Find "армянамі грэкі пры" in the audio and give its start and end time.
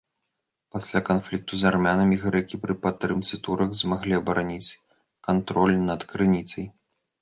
1.71-2.73